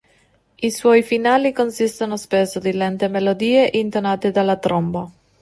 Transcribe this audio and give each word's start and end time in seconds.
I 0.57 0.71
suoi 0.71 1.03
finali 1.03 1.51
consistono 1.53 2.17
spesso 2.17 2.57
di 2.57 2.73
lente 2.73 3.07
melodie 3.07 3.69
intonate 3.73 4.31
dalla 4.31 4.57
tromba. 4.57 5.07